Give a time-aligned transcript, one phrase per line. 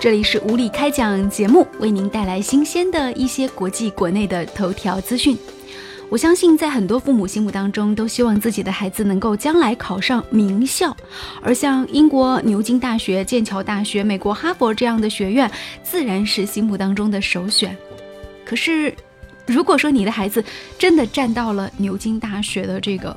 [0.00, 5.36] 这里是无理开讲节目，为您带来新鲜的一些国际、国内的头条资讯。
[6.08, 10.96] 我相信，在很多父母心目当中，都希望自己的孩子能够将来考上名校，
[11.42, 15.50] 而像英国牛津大学、剑桥大学、美国哈佛这样的学院，
[15.82, 17.76] 自然是心目当中的首选。
[18.42, 18.94] 可是，
[19.46, 20.42] 如果说你的孩子
[20.78, 23.14] 真的站到了牛津大学的这个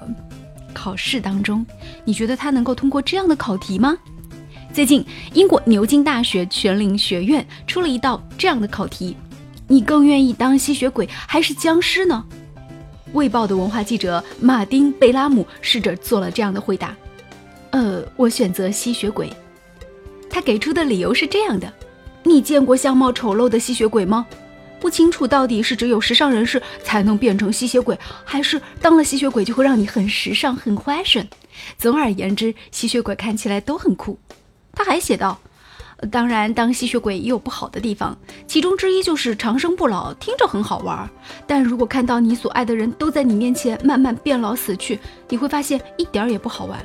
[0.74, 1.66] 考试当中，
[2.04, 3.98] 你觉得他能够通过这样的考题吗？
[4.74, 5.06] 最近，
[5.36, 9.16] 英国牛津大学全龄学院出了一道这样的考题：
[9.68, 12.26] 你更愿意当吸血鬼还是僵尸呢？
[13.12, 16.96] 卫报的文化记者马丁·贝拉姆试着做了这样的回答
[17.70, 19.32] ：“呃，我选择吸血鬼。”
[20.28, 21.72] 他给出的理由是这样的
[22.26, 24.26] ：“你见过相貌丑陋的吸血鬼吗？
[24.80, 27.96] 不清楚到底是只有时尚人士才能变成吸血鬼，
[28.26, 31.28] 还是当了吸血鬼就会让你很时尚、很 fashion。
[31.78, 34.18] 总而言之，吸血鬼看起来都很酷。”
[34.74, 35.40] 他还写道
[36.12, 41.10] ：“当然，当吸血鬼也有不好的地方，其中之一就是长生不老，听着很好玩。
[41.46, 46.84] 但如果看到你所爱的人都在你面前慢慢变老死去，你会发现一点也不好玩。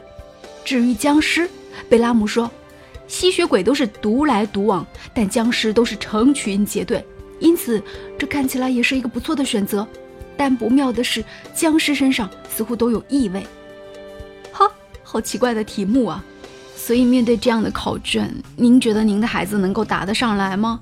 [0.65, 1.49] 至于僵尸，
[1.89, 2.51] 贝拉姆说，
[3.07, 7.03] 吸血鬼都是独来独往，但僵尸都是成群结队，
[7.41, 7.83] 因此
[8.19, 9.87] 这看起来也是一个不错的选择。
[10.37, 13.45] 但不妙的是，僵尸身上似乎都有异味。
[14.53, 14.71] 哈，
[15.03, 16.23] 好奇怪的题目啊！”
[16.79, 20.79] 所以，面对这样的考卷，您觉得您的孩子能够答得上来吗？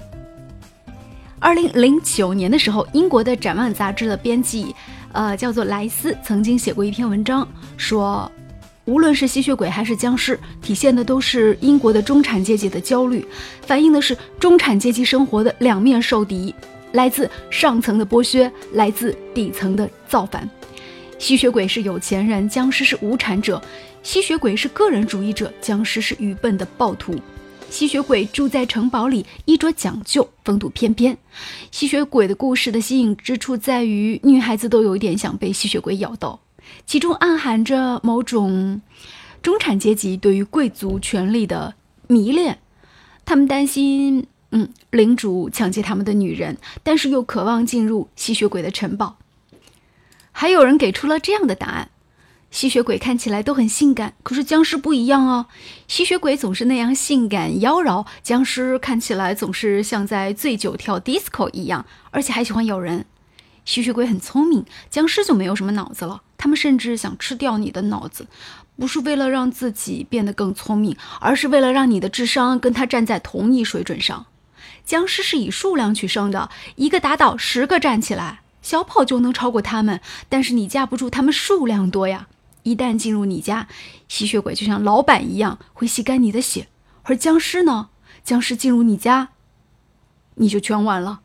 [1.40, 4.76] 二零零九年的时候，英国的《展望》杂志的编辑，
[5.12, 8.30] 呃，叫做莱斯，曾经写过一篇文章，说，
[8.84, 13.26] 无论是吸血鬼还是僵尸，体现的都是英国的中产阶级的焦虑，
[13.62, 16.54] 反映的是中产阶级生活的两面受敌，
[16.92, 20.48] 来自上层的剥削，来自底层的造反。
[21.18, 23.60] 吸血鬼是有钱人，僵尸是无产者。
[24.06, 27.12] 吸血鬼是个人主义者，僵尸是愚笨的暴徒。
[27.68, 31.18] 吸血鬼住在城堡里，衣着讲究，风度翩翩。
[31.72, 36.38] 吸血鬼的故事的吸引之处在于，女孩子都有一点想被吸血鬼咬到，
[36.86, 38.80] 其中暗含着某种
[39.42, 41.74] 中产阶级对于贵族权力的
[42.06, 42.60] 迷恋。
[43.24, 49.18] 他们担心，嗯，领主抢劫他们的女人，但是又渴望进入吸血鬼的城堡。
[50.30, 51.90] 还有人给出了这样的答案。
[52.50, 55.46] 吸血鬼看起来都很性感，可是僵尸不一样哦。
[55.88, 63.04] 吸血鬼总是那样性感妖娆，僵尸看起来总是像在醉酒跳 disco 一样，而且还喜欢咬人。
[63.66, 66.22] 吸血鬼很聪明，僵尸就没有什么脑子了。
[66.38, 68.26] 他们甚至想吃掉你的脑子，
[68.78, 74.26] 不是为了让自己变得更聪明，而是为了让你的智商跟他站在同一水准上。
[74.84, 82.28] 僵尸是以数量取胜的，一个打倒十个站起来，小跑就能超过他们，但是你架不住他们数量多呀。
[82.66, 83.68] 一旦进入你家，
[84.08, 86.66] 吸血鬼就像老板一样会吸干你的血，
[87.04, 87.90] 而僵尸呢？
[88.24, 89.28] 僵尸进入你家，
[90.34, 91.20] 你就全完了。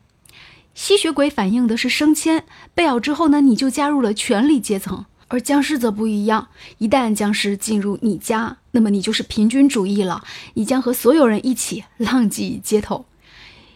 [0.72, 2.44] 吸血鬼反映的是升迁，
[2.74, 6.46] 被咬之后呢，你就加入了权力阶层；而僵尸则不一样，
[6.78, 10.22] 一旦僵尸进入你家，那么你就是平均主义了，
[10.54, 13.06] 你将和所有人一起浪迹街头。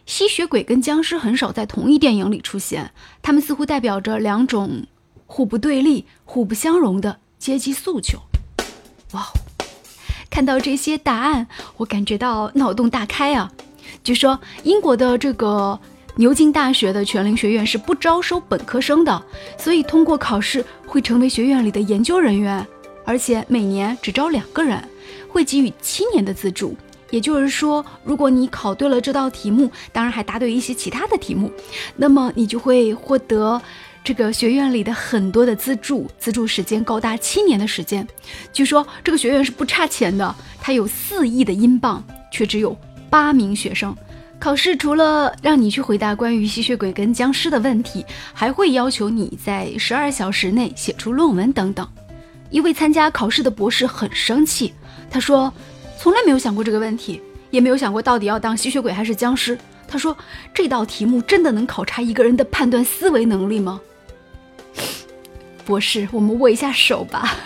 [0.06, 4.87] 吸血鬼跟僵尸很少在同一电影里出现，他们似乎代表着两种
[5.27, 7.19] 互不对立、互不相容的。
[7.47, 8.19] 阶级诉求，
[9.12, 9.25] 哇！
[10.29, 11.47] 看到这些答案，
[11.77, 13.49] 我感觉到脑洞大开啊！
[14.03, 15.79] 据说英国的这个
[16.17, 19.23] 牛津大学的全龄学院是不招收本科生的，
[19.57, 22.67] 所以通过考试会成为学院里的研究人员，
[23.05, 24.83] 而且每年只招两个人，
[25.28, 26.77] 会给予七年的资助。
[27.11, 31.53] 也就是说，如果你考对了这道题目，当然还答对一些其他的题目，
[31.95, 33.63] 那么你就会获得。
[34.06, 38.06] 这个学院里的很多的资助，资助时间高达七年的时间。
[38.53, 42.00] 据说这个学院是不差钱的，它有四亿的英镑，
[42.31, 42.78] 却只有
[43.11, 43.93] 八名学生。
[44.39, 51.84] 考试除了让你去回答关于吸血鬼跟僵尸的问题，还会要求你在十二小时内写出论文等等。
[52.51, 54.72] 一位参加考试的博士很生气，
[55.10, 55.53] 他说
[55.98, 57.21] ：“从来没有想过这个问题，
[57.51, 59.59] 也没有想过到底要当吸血鬼还是僵尸。”
[59.89, 60.16] 他说
[60.54, 63.80] ：“这道题目真的能考察一个人的判断思维能力吗？”
[65.66, 67.36] 博士，我们握一下手吧。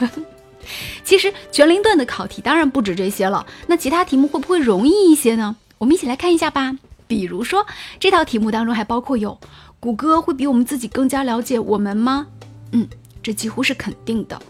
[1.03, 5.57] 其实全灵顿的考题当然不止这些了，那其他题目会不会容易一些呢？
[5.79, 6.77] 我们一起来看一下吧。
[7.09, 7.67] 比如说，
[7.99, 9.37] 这套题目当中还包括有：
[9.81, 12.27] 谷歌会比我们自己更加了解我们吗？
[12.73, 12.87] 嗯，
[13.23, 14.41] 这几乎是肯定的。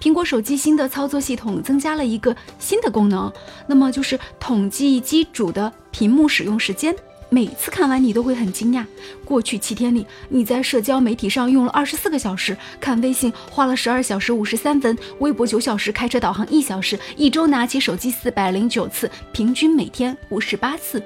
[0.00, 3.30] 苹果手机新的操作系统增加了一个新的功能，
[3.66, 6.94] 那么就是统计机主的屏幕使用时间。
[7.28, 8.84] 每次看完你都会很惊讶，
[9.24, 21.02] 过去七天里你在社交媒体上用了二十四个小时，看微信花了十二小时五十三分，微博九小时，开车导航一小时，一周拿起手机四百零九次，平均每天五十八次。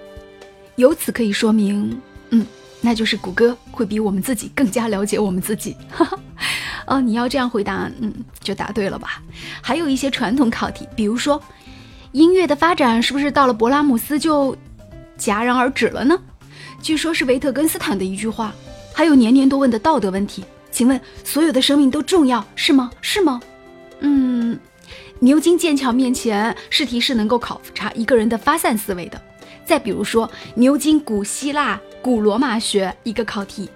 [0.76, 2.00] 由此可以说明，
[2.30, 2.46] 嗯，
[2.80, 5.74] 那就是谷歌会比我们自己更加了解我们自己。
[5.90, 6.18] 哈 哈
[6.86, 9.22] 哦，你要这样回答，嗯，就答对了吧？
[9.62, 11.42] 还有一些传统考题，比如说，
[12.12, 14.56] 音乐的发展是不是到了勃拉姆斯就
[15.20, 16.18] 戛然而止了呢？
[16.82, 18.54] 据说是维特根斯坦的一句话。
[18.92, 22.90] 还有年年都问的道德问题，请问所有的生命都重要是吗？
[23.00, 23.40] 是吗？
[24.00, 24.58] 嗯，
[25.20, 29.20] 牛津剑桥面前试题是能够考察一个人的发散思维的。
[29.64, 33.70] 再比如说牛津古希腊、古罗马学一个考题，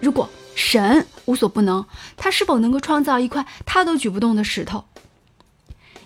[0.00, 1.84] 如果神无所不能，
[2.16, 4.84] 他是否能够创造一块他都举不动的石头？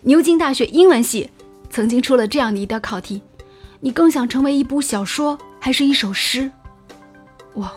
[0.02, 1.30] 牛津大学英文系
[1.70, 3.22] 曾经出了这样的一道考题：
[3.80, 6.50] 你更想成为一部小说还是一首诗？
[7.54, 7.72] 哇！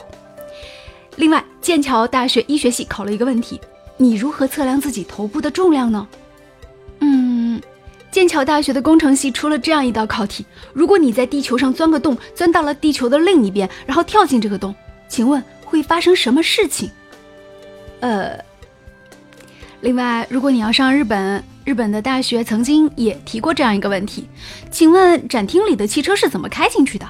[1.15, 3.59] 另外，剑桥大学医学系考了一个问题：
[3.97, 6.07] 你如何测量自己头部的重量呢？
[6.99, 7.61] 嗯，
[8.11, 14.75] 剑桥大学的工程系出了这样一道考题：如果你在地球上钻个洞，钻到了地球的另一边，然后跳进这个洞，
[15.07, 16.89] 请问会发生什么事情？
[18.01, 18.37] 呃，
[19.81, 24.27] 另外，如果你要上日本，日本的大学曾经也提过这样一个问题：
[24.69, 27.07] 请问展厅里的汽车是怎么开进去的？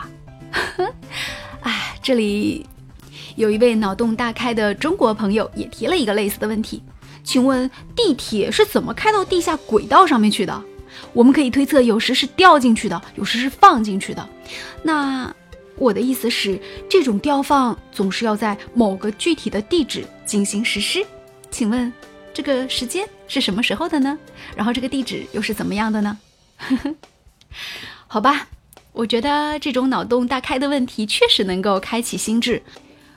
[1.61, 2.65] 哎， 这里。
[3.35, 6.83] 有一位脑洞大开的中国朋友也提了一个类似的问题，
[7.23, 10.63] 请问地铁是怎么开到地下轨道上面去的？
[11.13, 14.29] 我们可以推测，有时是掉进去的，有时是放进去的。
[14.83, 15.33] 那
[15.77, 21.03] 我的意思是，这种掉放总是要在某个具体的地址进行实施。
[21.50, 21.91] 请问
[22.33, 24.18] 这个时间是什么时候的呢？
[24.56, 26.18] 然后这个地址又是怎么样的呢？
[28.07, 28.47] 好吧，
[28.91, 32.62] 我觉得这种脑洞大开的问题确实能够开启心智。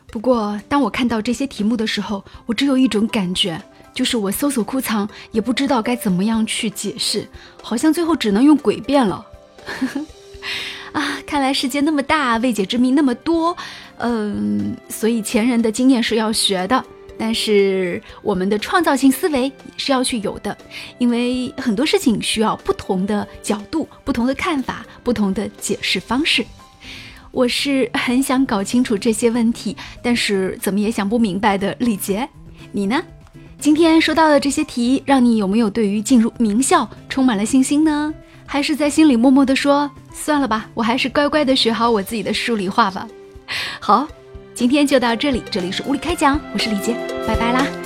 [0.09, 3.61] 不过，当我看到这些题目的时候，我只有一种感觉，
[3.95, 7.27] 就是我搜索库藏也不知道该怎么样去解释，
[7.63, 9.27] 好像最后只能用诡辩了。
[10.93, 13.57] 啊，看来世界那么大，未解之谜那么多，
[13.99, 16.83] 嗯，所以前人的经验是要学的，
[17.19, 20.57] 但是我们的创造性思维是要去有的，
[20.99, 26.45] 因为很多事情需要不同的角度、不同的看法、不同的解释方式。
[27.31, 32.29] 我是很想搞清楚这些问题，但是怎么也想不明白的李杰，
[32.73, 33.03] 你呢？
[33.59, 38.13] 今天说到的这些题，让你有没有对于进入名校充满了信心呢？
[38.47, 43.09] 还是在心里默默的说，算了吧，我还是乖乖的学好我自己的数理化吧。
[43.81, 44.07] 好，
[44.57, 46.97] 今天就到这里，这里是物理开讲，我是李杰，
[47.29, 47.86] 拜拜啦。